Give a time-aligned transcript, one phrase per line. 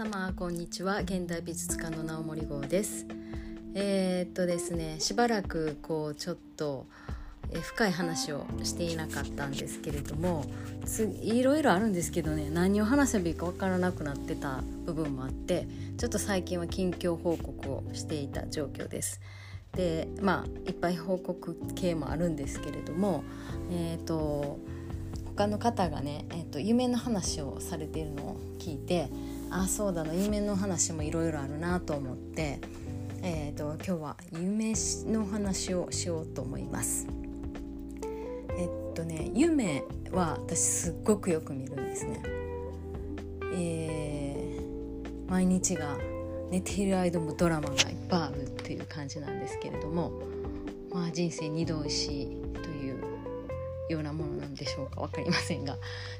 [0.00, 3.04] 様こんにちは現代美術家の直森号です
[3.74, 6.86] えー、っとですねしばらくこうちょっと
[7.60, 10.46] 深い話をしていなかったんですけれども
[11.20, 15.68] いろいろあるんですけどね何を話せばいいか分からなくなってた部分もあって
[15.98, 19.20] ちょっと最近は近況報告をしていた状況です。
[19.76, 23.22] でまあいっぱい報告系もあるんですけれども
[23.70, 24.58] えっ、ー、と
[25.36, 29.08] 他の方がね、えーと、夢の話をされているのを聞いて
[29.50, 32.60] あそうだな夢の話もいろいろあるなと思って、
[33.22, 34.74] えーと、今日は夢
[35.12, 37.08] の話をしようと思います。
[38.56, 39.82] えっとね夢
[40.12, 42.22] は私すっごくよく見るんですね。
[43.52, 45.98] えー、毎日が
[46.50, 50.12] 寝ている間もドラマがいっぱいあるっていう感じなんですけれども
[50.92, 52.26] まあ人生二度おいしい
[52.62, 53.02] という
[53.88, 55.76] ようなものなんでしょうか分かりませんが、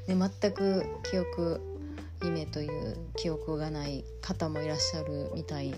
[0.09, 1.61] で全く記憶
[2.23, 5.75] 夢という記憶がない方もいらっしゃるみたい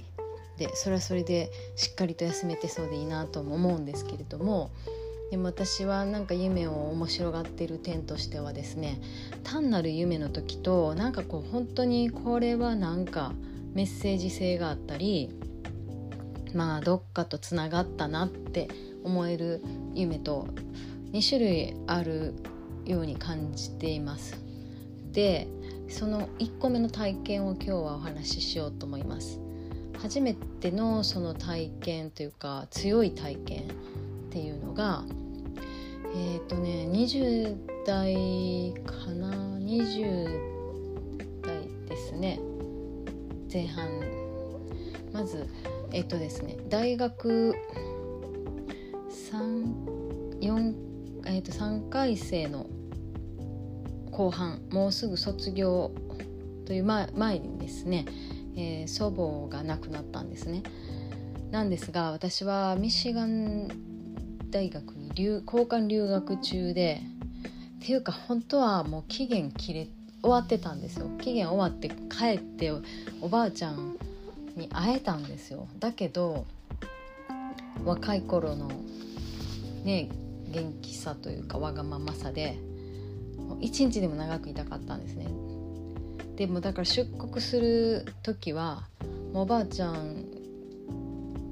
[0.59, 4.71] でそれはそれでしっかりと休めてそうでいいなとも思うんですけれども
[5.31, 9.01] でも私はなんか夢を面白がってる点としてはですね
[9.45, 13.33] 単なる夢の時となんかこう本当にこれはなんか
[13.73, 15.31] メッセージ性があったり
[16.55, 18.69] まあどっかとつながったなって
[19.05, 19.63] 思える
[19.95, 20.49] 夢と
[21.13, 22.35] 2種類ある
[22.85, 24.52] ように感じています。
[25.13, 25.47] で
[25.89, 29.41] その1個目の体験を今日はお話ししようと思います。
[30.01, 33.65] 初めてのその体験というか強い体験っ
[34.31, 35.05] ていうのが
[36.15, 42.41] えっ、ー、とね20代かな？20代ですね。
[43.53, 43.87] 前半。
[45.13, 45.47] まず
[45.93, 47.55] えっ、ー、とですね大学
[50.41, 50.75] 34
[51.25, 52.67] えー、と3回生の
[54.13, 55.91] 後半もうすぐ卒業
[56.67, 58.05] という前にですね、
[58.55, 60.63] えー、祖母が亡くなったんですね。
[61.51, 63.69] なんですが私はミシガン
[64.51, 67.03] 大学に留交換留学中で
[67.83, 69.89] っていうか本当はもう期限切れ
[70.23, 72.73] 終わってたんですよ期限終わって帰って
[73.21, 73.97] おばあちゃん
[74.57, 76.47] に会えたんですよだけど
[77.85, 78.71] 若い頃の
[79.85, 80.09] ね
[80.49, 82.59] 元気さというかわがままさで
[83.61, 85.27] 一日でも長くいたかったんですね。
[86.37, 88.89] でもだから出国する時は
[89.33, 90.25] もうおばあちゃん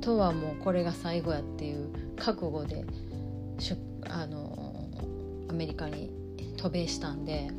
[0.00, 2.84] とはもうこれが最後やっていう覚悟で
[4.08, 4.88] あの
[5.48, 6.10] アメリカに
[6.56, 7.50] 渡米したんで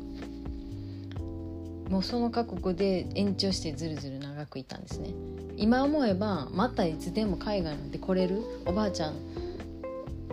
[1.88, 5.10] もうその覚悟で延長してずるずる長くいたんですね。
[5.56, 9.14] 今思えばまたいつでも海外なんて来れるおばあちゃん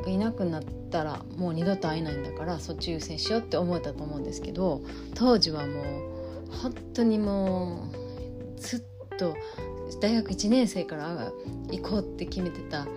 [0.10, 4.82] がいなくなったらもう二度と会えないんだからそっち優先しようって思えたと思うんですけど
[5.16, 7.90] 当時はもう本当にも
[8.58, 9.36] うずっと
[10.02, 11.32] 大学1年生から
[11.72, 12.88] 行こうって決めてた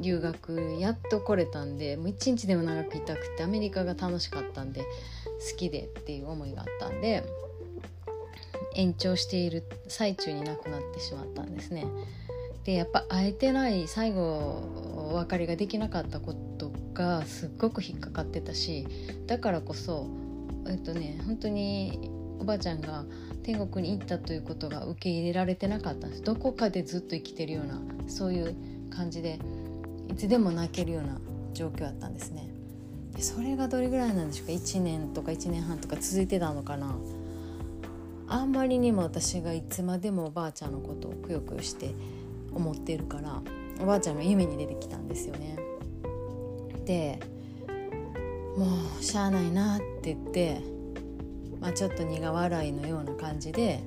[0.00, 7.24] 留学やっと来れたんでもう一日でも長くいたくてアメリカが楽しかったんで好きでっていう思いがあったんで
[8.74, 11.86] 延長している最中に亡くなってしまったんですね。
[12.66, 18.88] でやっぱ会えてない最後お別れができなかったことがすっごく引っかかってたし
[19.28, 20.08] だからこそ
[20.66, 22.10] えっとね本当に
[22.40, 23.04] おばあちゃんが
[23.44, 26.22] 天国に行ったということが受け入れられてなかったんです。
[26.22, 28.56] どこかでずっと生きてるようなそういう
[28.90, 29.38] 感じで
[30.10, 31.20] いつでも泣けるような
[31.54, 32.50] 状況だったんですね。
[33.14, 36.96] でそれがどれぐらいなんでしょうか？1年とか1年半とか続いてたのかな？
[38.26, 41.94] あんまりにも私がいつまでもおばあちゃんのことをくよくよして
[42.56, 43.42] 思ってるから
[43.80, 45.56] おばあちゃんが夢に出てきたんですよね。
[46.84, 47.20] で
[48.56, 48.66] も
[48.98, 50.60] うしゃあないなって言って、
[51.60, 53.80] まあ、ちょっと苦笑いのような感じで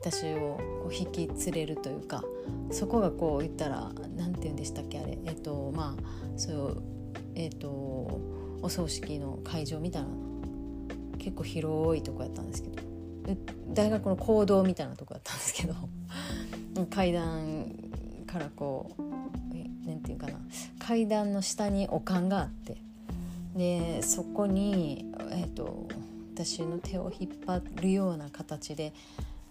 [0.00, 2.22] 私をこう引き連れるというか
[2.70, 6.82] そこがこう言ったら何て言うんでしたっけあれえっとまあそう
[7.34, 7.68] えっと
[8.62, 10.08] お葬式の会場みたいな
[11.18, 12.82] 結構広いとこやったんですけど
[13.68, 15.74] 大学の講堂みたいなとこやったんですけど
[16.90, 17.74] 階段
[18.26, 19.02] からこう
[19.86, 20.34] 何て言うかな
[20.78, 22.76] 階段の下におかんがあって
[23.54, 25.88] でそこに、えーと、
[26.34, 28.92] 私の手を引っ張るような形で、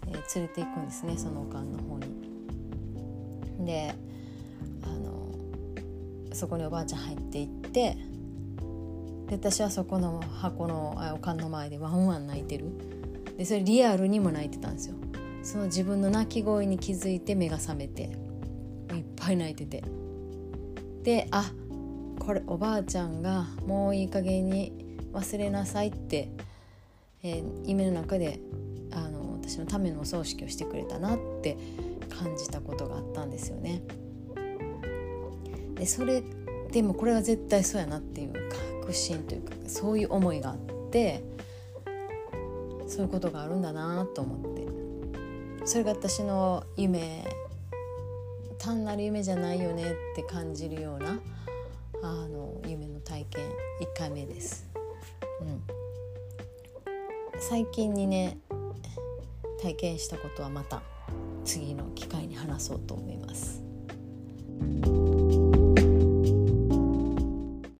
[0.08, 2.06] えー、連れていくんですねそのおかんの方に。
[3.66, 3.94] で
[4.84, 5.36] あの
[6.34, 7.98] そこにおばあちゃん入っていって
[9.28, 12.72] で私はそこの箱のあおかんの前でワンワン泣いてる
[13.38, 14.96] でそれリアルにも泣いてたんですよ。
[15.44, 18.04] その自分の泣き声に気づいて目が覚めて
[18.94, 19.84] いっぱい泣いてて
[21.04, 21.52] であ
[22.20, 26.30] これおばあちゃんがもういい加減に忘れなさいって、
[27.24, 28.40] えー、夢の中で
[28.92, 31.58] あの私のためのお葬式をしてくれたなって
[32.10, 33.82] 感じたことがあったんですよね。
[35.76, 36.24] でそれ
[36.72, 38.34] でもこれは絶対そうやなっていう
[38.82, 40.58] 確信というかそういう思いがあっ
[40.92, 41.24] て
[42.88, 44.69] そういうことがあるんだなと思って
[45.70, 47.24] それが私の夢
[48.58, 51.20] 単なる夢じゃないよねって感じるような
[52.02, 53.54] あの夢の体験1
[53.96, 54.68] 回目です。
[55.42, 55.62] うん、
[57.40, 58.40] 最近にね
[59.62, 60.82] 体験したことはまた
[61.46, 63.62] 次の機会に話そうと思います。